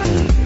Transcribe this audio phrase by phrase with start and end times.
[0.00, 0.39] Bye.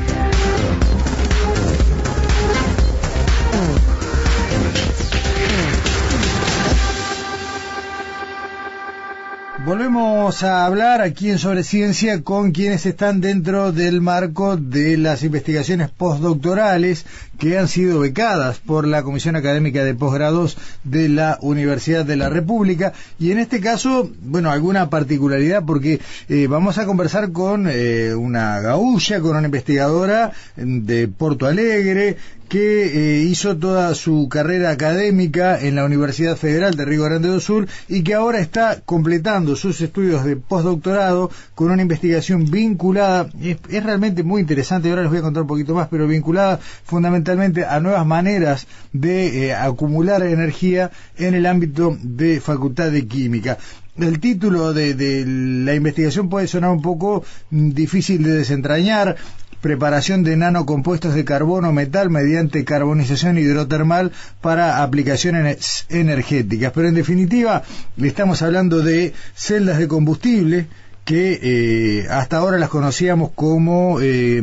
[9.65, 15.23] Volvemos a hablar aquí en Sobre Ciencia con quienes están dentro del marco de las
[15.23, 17.07] investigaciones postdoctorales
[17.39, 22.29] que han sido becadas por la Comisión Académica de Posgrados de la Universidad de la
[22.29, 22.93] República.
[23.19, 28.61] Y en este caso, bueno, alguna particularidad porque eh, vamos a conversar con eh, una
[28.61, 35.77] gaulla, con una investigadora de Porto Alegre, que eh, hizo toda su carrera académica en
[35.77, 40.25] la Universidad Federal de Río Grande do Sur y que ahora está completando sus estudios
[40.25, 45.43] de postdoctorado con una investigación vinculada, es, realmente muy interesante, ahora les voy a contar
[45.43, 51.47] un poquito más, pero vinculada fundamentalmente a nuevas maneras de eh, acumular energía en el
[51.47, 53.59] ámbito de Facultad de Química.
[53.97, 59.17] El título de, de, la investigación puede sonar un poco mm, difícil de desentrañar,
[59.65, 64.13] preparación de nanocompuestos de carbono metal mediante carbonización hidrotermal
[64.43, 66.71] para aplicaciones energéticas.
[66.75, 67.63] Pero en definitiva,
[67.97, 70.67] le estamos hablando de celdas de combustible
[71.05, 74.41] que eh, hasta ahora las conocíamos como eh,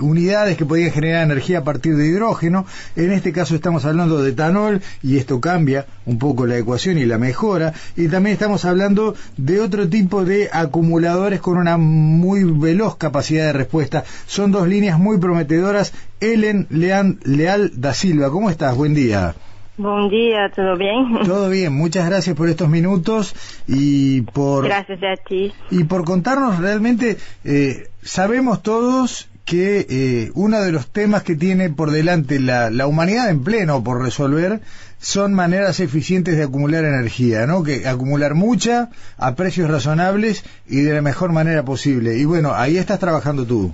[0.00, 2.66] unidades que podían generar energía a partir de hidrógeno.
[2.96, 7.06] En este caso estamos hablando de etanol y esto cambia un poco la ecuación y
[7.06, 7.72] la mejora.
[7.96, 13.52] Y también estamos hablando de otro tipo de acumuladores con una muy veloz capacidad de
[13.54, 14.04] respuesta.
[14.26, 15.92] Son dos líneas muy prometedoras.
[16.20, 18.76] Ellen Leal da Silva, ¿cómo estás?
[18.76, 19.34] Buen día.
[19.78, 21.20] Buen día, ¿todo bien?
[21.24, 23.32] Todo bien, muchas gracias por estos minutos
[23.68, 24.64] y por...
[24.64, 25.52] Gracias a ti.
[25.70, 31.70] Y por contarnos realmente, eh, sabemos todos que eh, uno de los temas que tiene
[31.70, 34.62] por delante la, la, humanidad en pleno por resolver
[34.98, 37.62] son maneras eficientes de acumular energía, ¿no?
[37.62, 42.18] Que acumular mucha a precios razonables y de la mejor manera posible.
[42.18, 43.72] Y bueno, ahí estás trabajando tú.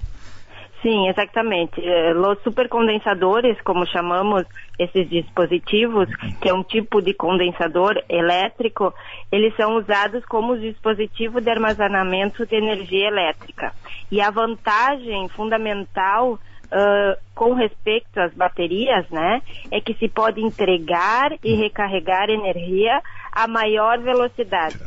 [0.85, 1.81] Sim, exatamente.
[1.81, 4.45] Os supercondensadores, como chamamos
[4.79, 8.93] esses dispositivos, que é um tipo de condensador elétrico,
[9.33, 13.73] eles são usados como dispositivo de armazenamento de energia elétrica.
[14.13, 21.31] E a vantagem fundamental Uh, com respeito às baterias, né, é que se pode entregar
[21.45, 23.01] e recarregar energia
[23.31, 24.81] a maior velocidade.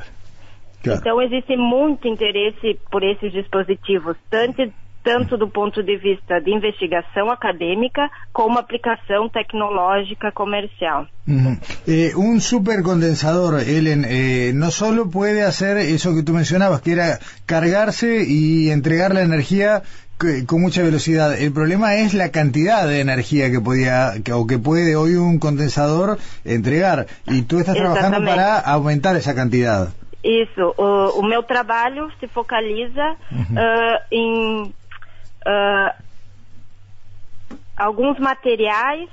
[0.84, 4.64] Então existe muito interesse por esses dispositivos, tanto
[5.08, 11.08] tanto do ponto de vista de investigação acadêmica como aplicação tecnológica comercial.
[11.26, 11.56] Uh
[11.88, 17.20] eh, un supercondensador, Ellen, eh, no solo puede hacer eso que tú mencionabas, que era
[17.46, 19.84] cargarse y entregar la energía
[20.46, 21.40] con mucha velocidad.
[21.40, 25.40] El problema es la cantidad de energía que podía que, o que puede hoy un
[25.40, 27.08] condensador entregar.
[27.28, 29.94] Y tú estás trabajando para aumentar esa cantidad.
[30.24, 30.74] Isso.
[30.76, 33.56] O, o meu trabalho se focaliza uhum.
[33.56, 34.74] uh, em
[35.46, 36.04] uh,
[37.76, 39.10] alguns materiais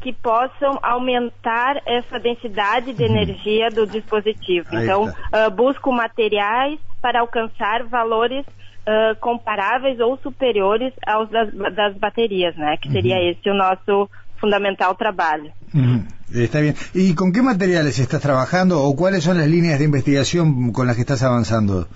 [0.00, 3.16] que possam aumentar essa densidade de uhum.
[3.16, 4.66] energia do dispositivo.
[4.72, 11.96] Aí então, uh, busco materiais para alcançar valores uh, comparáveis ou superiores aos das, das
[11.96, 12.76] baterias, né?
[12.76, 13.30] Que seria uhum.
[13.30, 14.10] esse o nosso
[14.40, 15.52] fundamental trabalho.
[15.72, 16.04] Uhum.
[16.34, 16.74] Está bien.
[16.94, 20.96] ¿Y con qué materiales estás trabajando o cuáles son las líneas de investigación con las
[20.96, 21.86] que estás avanzando?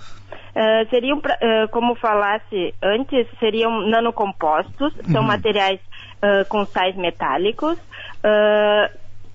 [0.57, 5.27] Uh, seriam, uh, como falasse antes, seriam nanocompostos, são uhum.
[5.27, 5.79] materiais
[6.15, 7.77] uh, com sais metálicos,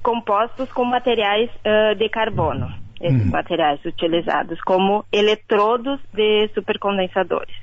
[0.03, 1.49] compostos com materiais
[1.97, 2.69] de carbono.
[3.01, 3.31] Esses uhum.
[3.31, 7.55] materiais utilizados como eletrodos de supercondensadores.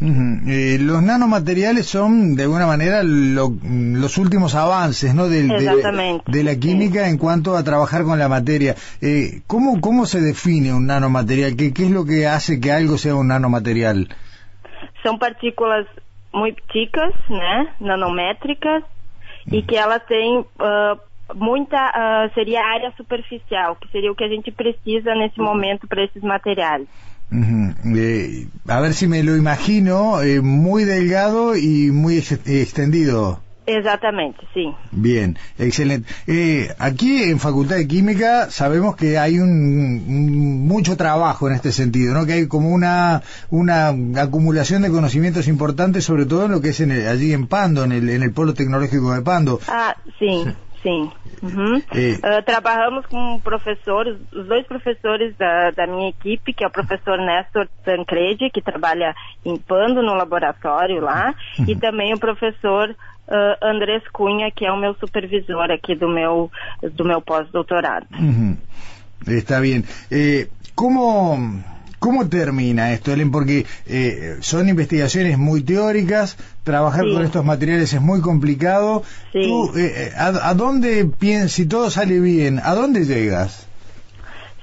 [0.00, 0.48] Uh -huh.
[0.48, 5.28] eh, los nanomateriales son, de alguna manera, lo, los últimos avances ¿no?
[5.28, 7.10] de, de, de la química sí.
[7.10, 8.74] en cuanto a trabajar con la materia.
[9.00, 11.56] Eh, ¿cómo, ¿Cómo se define un nanomaterial?
[11.56, 14.08] ¿Qué, ¿Qué es lo que hace que algo sea un nanomaterial?
[15.04, 15.86] São partículas
[16.32, 17.12] muito chicas,
[17.80, 18.82] nanométricas,
[19.50, 20.98] e que elas têm uh,
[21.34, 26.02] muita, uh, seria área superficial, que seria o que a gente precisa nesse momento para
[26.04, 26.88] esses materiais.
[27.34, 27.96] Uh -huh.
[27.96, 33.40] eh, a ver si me lo imagino, eh, muy delgado y muy ex extendido.
[33.66, 34.74] Exatamente, sim.
[34.92, 36.06] Bien, excelente.
[36.26, 39.48] Eh, aquí en Facultad de Química sabemos que hay un,
[40.06, 42.26] un, mucho trabajo en este sentido, ¿no?
[42.26, 43.88] Que hay como una una
[44.20, 47.84] acumulación de conocimientos importantes, sobre todo en lo que es en el, allí en Pando,
[47.84, 49.58] en el, en el polo tecnológico de Pando.
[49.66, 50.52] Ah, sim,
[50.84, 51.10] sim.
[51.42, 51.82] Uhum.
[51.92, 56.70] Eh, Uh, trabalhamos com professores, os dois professores da, da minha equipe, que é o
[56.70, 59.14] professor Néstor Tancredi, que trabalha
[59.44, 61.34] em Pando no laboratório lá,
[61.66, 66.50] e também o professor uh, Andrés Cunha, que é o meu supervisor aqui do meu,
[66.92, 68.06] do meu pós-doutorado.
[68.12, 68.56] Ujú.
[69.26, 69.84] Está bien.
[70.10, 71.36] Eh, ¿cómo,
[72.04, 73.30] ¿Cómo termina esto, Ellen?
[73.30, 77.14] Porque eh, son investigaciones muy teóricas, trabajar Sí.
[77.14, 79.02] con estos materiales es muy complicado.
[79.32, 79.40] Sí.
[79.42, 83.66] Tú, eh, ¿a, a dónde piensas, si todo sale bien, a dónde llegas?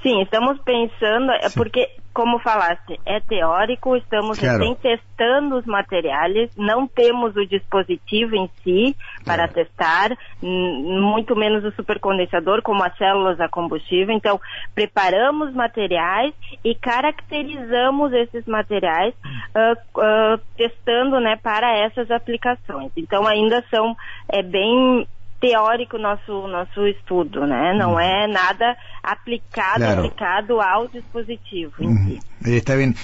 [0.04, 4.58] Sim, estamos pensando, porque, como falaste, é teórico, estamos Claro.
[4.58, 9.52] recém testando os materiais, não temos o dispositivo em si para Claro.
[9.52, 14.14] testar, muito menos o supercondensador, como as células a combustível.
[14.14, 14.40] Então,
[14.74, 19.14] preparamos materiais e caracterizamos esses materiais,
[19.54, 22.92] ah, ah, testando né, para essas aplicações.
[22.96, 23.96] Então, ainda são
[24.30, 25.06] é bem
[25.42, 27.74] teórico nosso nosso estudo, né?
[27.74, 30.00] Não é nada aplicado Claro.
[30.04, 32.20] aplicado ao dispositivo em si.
[32.46, 32.94] Eh, Está bien.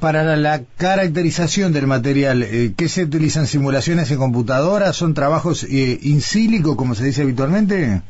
[0.00, 3.46] Para la, caracterización del material, eh, ¿qué se utilizan?
[3.46, 4.92] ¿Simulaciones en computadora?
[4.92, 8.02] ¿Son trabajos eh, in silico, como se dice habitualmente?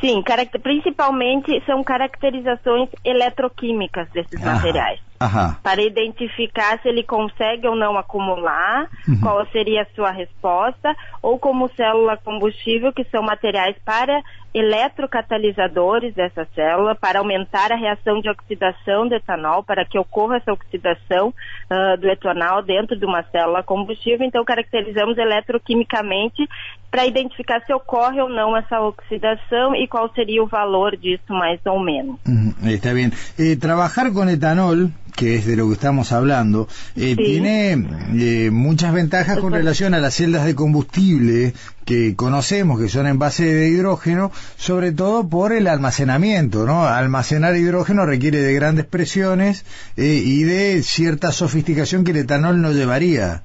[0.00, 0.22] Sim,
[0.62, 4.54] principalmente são caracterizações eletroquímicas desses Ajá.
[4.54, 5.00] materiais.
[5.20, 5.58] Ajá.
[5.62, 9.20] Para identificar se ele consegue ou não acumular, Uhum.
[9.20, 14.22] qual seria a sua resposta, ou como célula combustível, que são materiais para
[14.54, 20.52] eletrocatalisadores dessa célula, para aumentar a reação de oxidação do etanol, para que ocorra essa
[20.52, 21.34] oxidação
[21.70, 24.26] ah, do etanol dentro de uma célula combustível.
[24.26, 26.48] Então, caracterizamos eletroquimicamente
[26.90, 31.58] para identificar se ocorre ou não essa oxidação e qual seria o valor disso, mais
[31.66, 32.16] ou menos.
[32.26, 33.10] Ujú, Está bien.
[33.38, 37.24] Eh, trabajar con etanol, que es de lo que estamos hablando, eh, Sí.
[37.24, 37.72] tiene
[38.16, 43.18] eh, muchas ventajas con relación a las celdas de combustible que conocemos, que son en
[43.18, 46.86] base de hidrógeno, sobre todo por el almacenamiento, ¿no?
[46.86, 49.64] Almacenar hidrógeno requiere de grandes presiones
[49.96, 53.42] eh, y de cierta sofisticación que el etanol no llevaría.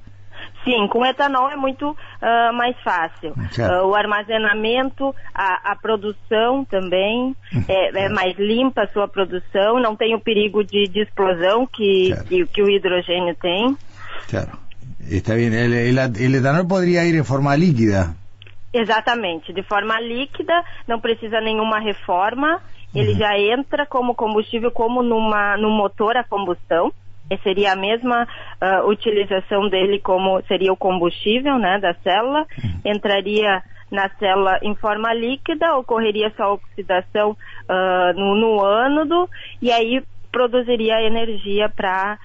[0.64, 3.32] Sim, com etanol é muito ah, mais fácil.
[3.70, 7.34] Ah, o armazenamento, a, a produção também
[7.68, 12.14] é, é mais limpa a sua produção, não tem o perigo de, de explosão que,
[12.28, 13.76] que, que o hidrogênio tem.
[14.28, 14.58] Claro.
[15.10, 15.52] Está bien.
[15.54, 18.14] El, el- el etanol podría ir en forma líquida.
[18.72, 22.60] Exatamente, de forma líquida, não precisa nenhuma reforma,
[22.94, 26.92] ele já entra como combustível como numa, num motor a combustão.
[27.30, 28.26] E seria a mesma
[28.60, 32.44] ah, utilização dele como seria o combustível né, da célula,
[32.84, 37.36] entraria na célula em forma líquida, ocorreria sua oxidação
[37.68, 39.28] ah, no, no ânodo
[39.62, 42.18] e aí produziria energia para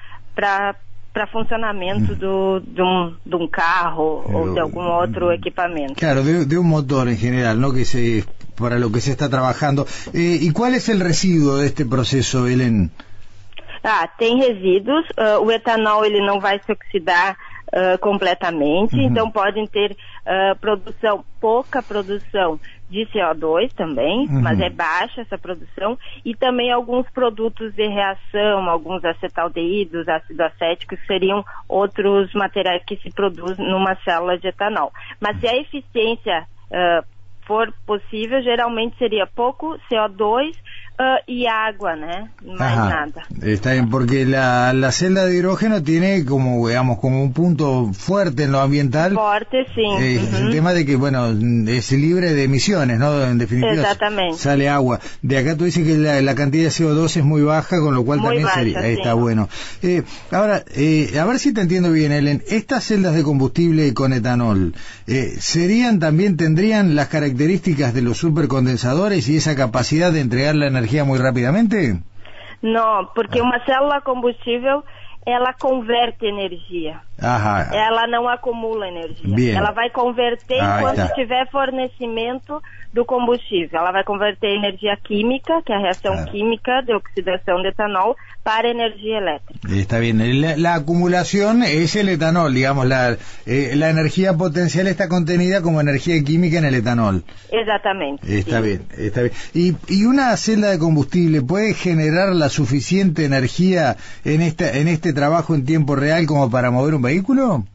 [1.16, 5.94] para funcionamento do, de, um, de um carro ou de algum outro equipamento.
[5.94, 7.72] Claro, de, de un motor en general, ¿no?
[7.72, 8.26] Que se,
[8.58, 9.88] para lo que se está trabajando.
[10.14, 12.92] Eh, ¿Y cuál es el residuo de este proceso, Ellen?
[13.88, 15.06] Ah, tem resíduos.
[15.18, 17.38] ah, o etanol ele não vai se oxidar
[17.72, 19.96] ah, completamente, então podem ter
[20.26, 22.60] ah, produção, pouca produção
[22.90, 24.42] de CO2 também, Uhum.
[24.42, 30.96] mas é baixa essa produção, e também alguns produtos de reação, alguns acetaldeídos, ácido acético,
[30.96, 34.92] que seriam outros materiais que se produzem numa célula de etanol.
[35.20, 37.04] Mas se a eficiência ah,
[37.46, 40.52] for possível, geralmente seria pouco CO2
[40.98, 42.08] ah, y agua, ¿no?
[42.58, 42.90] Más Ajá.
[42.90, 43.28] nada.
[43.42, 48.44] Está bien, porque la, la celda de hidrógeno tiene como, digamos, como un punto fuerte
[48.44, 49.14] en lo ambiental.
[49.14, 49.84] Fuerte, sí.
[50.00, 50.36] Eh, ujú.
[50.38, 51.28] El tema de que, bueno,
[51.68, 53.24] es libre de emisiones, ¿no?
[53.24, 54.38] En definitiva, Exactamente.
[54.38, 55.00] sale agua.
[55.22, 58.06] De acá tú dices que la, la cantidad de CO2 es muy baja, con lo
[58.06, 58.88] cual Muy también baja, sería, sí.
[58.90, 59.50] está bueno.
[59.82, 62.44] Eh, ahora, eh, a ver si te entiendo bien, Ellen.
[62.48, 64.74] Estas celdas de combustible con etanol,
[65.08, 70.68] eh, ¿serían también, tendrían las características de los supercondensadores y esa capacidad de entregar la
[70.68, 72.00] energía muy rápidamente?
[72.62, 74.84] Não, porque uma célula combustível,
[75.26, 77.02] ela converte energia.
[77.22, 77.70] Ajá.
[77.74, 79.36] Ela não acumula energia.
[79.36, 79.58] Bien.
[79.58, 81.14] Ela vai converter Ah, enquanto está.
[81.16, 82.62] tiver fornecimento
[82.96, 83.80] do combustível.
[83.82, 86.32] Ela vai converter energia química, que é a reação Claro.
[86.32, 89.68] química de oxidação de etanol, para energia elétrica.
[89.76, 90.18] Está bien.
[90.42, 95.82] La, la acumulación es el etanol, digamos, la, eh, la energía potencial está contenida como
[95.82, 97.24] energía química en el etanol.
[97.52, 98.22] Exatamente.
[98.40, 98.64] Está sim.
[98.66, 99.34] bien, está bien.
[99.54, 105.12] ¿Y, y una celda de combustible puede generar la suficiente energía en, esta, en este
[105.12, 107.66] trabajo en tiempo real como para mover un vehículo?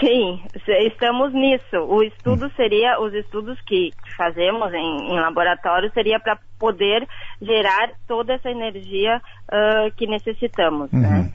[0.00, 0.42] Sim,
[0.86, 1.76] estamos nisso.
[1.88, 7.06] O estudo seria, os estudos que fazemos em, em laboratório seria para poder
[7.40, 10.92] gerar toda essa energia uh, que necessitamos.
[10.92, 11.00] Uhum.
[11.00, 11.32] Né?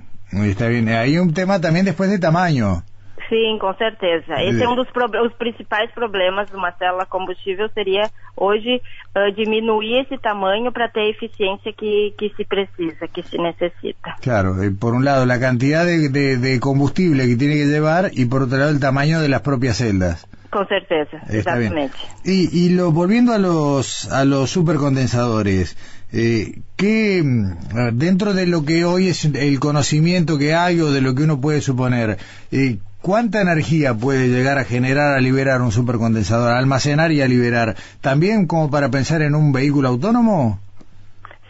[0.50, 0.90] Está bien.
[0.90, 2.84] Hay un tema también después de tamaño.
[3.30, 4.42] Sim, com certeza.
[4.42, 4.88] Esse é um dos
[5.24, 8.82] os principais problemas de uma célula combustível seria hoje
[9.16, 14.16] uh, diminuir esse tamanho para ter a eficiência que, que se precisa, que se necessita.
[14.22, 18.10] Claro, eh, por un lado la cantidad de, de, de, combustible que tiene que llevar
[18.14, 20.28] y por otro lado el tamaño de las propias celdas.
[20.50, 21.96] Con certeza, Está exactamente.
[22.26, 25.78] Y, y lo, volviendo a los, a los supercondensadores,
[26.12, 31.02] eh, ¿qué, mm, dentro de lo que hoy es el conocimiento que hay o de
[31.02, 32.18] lo que uno puede suponer,
[32.52, 37.28] eh, ¿Cuánta energía puede llegar a generar, a liberar un supercondensador, a almacenar y a
[37.28, 37.76] liberar?
[38.02, 40.60] ¿También como para pensar en un vehículo autónomo?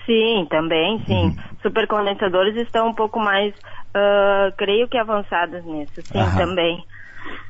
[0.06, 1.36] Sim, também, sim.
[1.62, 3.53] Supercondensadores estão um pouco mais,
[3.96, 6.38] uh, creio que avançados nisso, sim, Ajá.
[6.38, 6.84] também.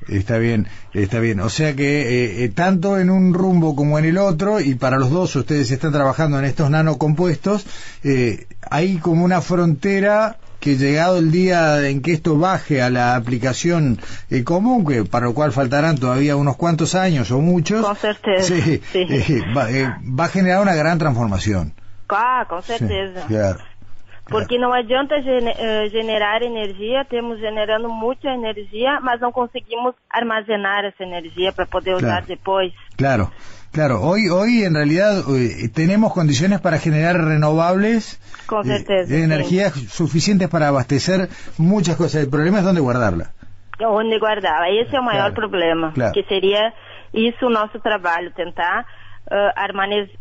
[0.08, 1.40] Está bien, está bien.
[1.40, 4.98] O sea que eh, eh, tanto en un rumbo como en el otro, y para
[4.98, 7.66] los dos ustedes están trabajando en estos nanocompuestos,
[8.04, 13.16] eh, hay como una frontera que llegado el día en que esto baje a la
[13.16, 14.00] aplicación
[14.30, 18.44] eh, común, que para lo cual faltarán todavía unos cuantos años o muchos, con certeza,
[18.44, 19.06] sí, sí.
[19.10, 21.74] Eh, va, eh, va, a generar una gran transformación.
[22.10, 23.22] Ah, com certeza.
[23.22, 23.60] Sí, claro.
[24.30, 31.04] Porque não adianta eh, generar energia, temos generando muita energia, mas não conseguimos armazenar essa
[31.04, 32.26] energia para poder usar claro.
[32.28, 32.74] depois.
[32.98, 33.32] Claro.
[33.72, 39.24] Claro, hoy, hoy en realidad eh, tenemos condiciones para generar renovables, Con eh, certeza, eh,
[39.24, 39.88] energías sí.
[39.88, 42.24] suficientes para abastecer muchas cosas.
[42.24, 43.32] El problema es dónde guardarla.
[43.80, 44.68] Onde guardar.
[44.70, 46.14] Esse é o maior claro, problema, claro.
[46.14, 46.74] que seria
[47.14, 48.86] isso o nosso trabalho, tentar
[49.32, 49.54] uh,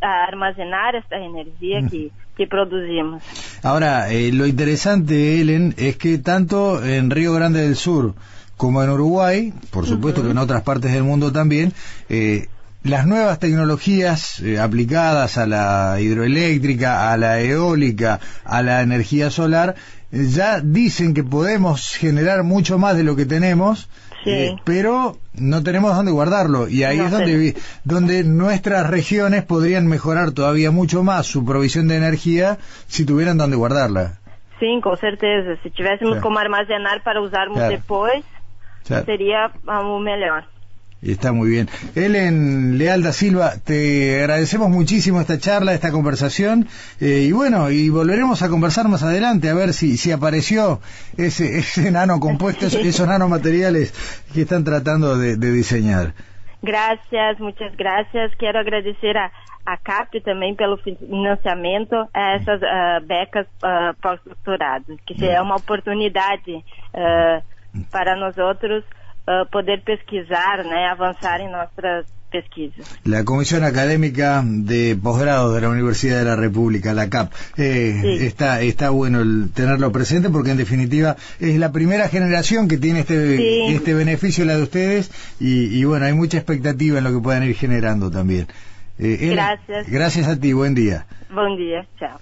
[0.00, 1.88] armazenar esta energia mm.
[1.88, 3.22] que, que producimos.
[3.62, 8.14] Ahora, eh, lo interesante, Ellen, es que tanto en Río Grande del Sur
[8.56, 10.26] como en Uruguay, por supuesto uh -huh.
[10.28, 11.72] que en otras partes del mundo también,
[12.08, 12.46] eh,
[12.84, 19.74] las nuevas tecnologías eh, aplicadas a la hidroeléctrica, a la eólica, a la energía solar,
[20.12, 23.88] eh, ya dicen que podemos generar mucho más de lo que tenemos,
[24.28, 24.34] sí.
[24.34, 26.68] eh, pero no tenemos dónde guardarlo.
[26.68, 27.54] Y ahí no es donde,
[27.84, 33.56] donde nuestras regiones podrían mejorar todavía mucho más su provisión de energía si tuvieran dónde
[33.56, 34.18] guardarla.
[34.60, 35.60] Sí, con certeza.
[35.62, 36.20] Si tuviésemos sí.
[36.20, 37.72] como almacenar para usarmos claro.
[37.72, 38.24] después,
[38.86, 39.04] claro.
[39.04, 40.44] sería um, mejor.
[41.00, 41.68] Está muy bien.
[41.94, 46.66] Ellen Lealda Silva, te agradecemos muchísimo esta charla, esta conversación,
[47.00, 50.80] eh, y bueno, y volveremos a conversar más adelante a ver si, si apareció
[51.16, 53.92] ese, ese nano compuesto, esos nanomateriales
[54.34, 56.14] que están tratando de, de, diseñar.
[56.62, 58.32] Gracias, muchas gracias.
[58.36, 59.30] Quiero agradecer a,
[59.66, 66.52] a CAP também pelo financiamento a essas uh, becas uh, pós-doutorado, que é uma oportunidade
[66.54, 67.40] uh,
[67.92, 68.82] para nós outros
[69.28, 72.86] uh, poder pesquisar, né, avançar em nossas pesquisas.
[73.04, 78.26] La Comisión Académica de Posgrado de la Universidad de la República, la CAP, eh, sí.
[78.26, 83.00] está, está bueno el tenerlo presente porque en definitiva es la primera generación que tiene
[83.00, 83.74] este, sí.
[83.74, 87.44] este beneficio, la de ustedes, y, y, bueno, hay mucha expectativa en lo que puedan
[87.44, 88.46] ir generando también.
[88.98, 89.88] Eh, gracias.
[89.88, 91.06] Gracias a ti, buen día.
[91.30, 92.18] Buen día, chao.